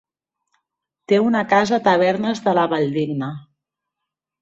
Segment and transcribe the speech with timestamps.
[1.13, 3.33] Té una casa a Tavernes de la Valldigna.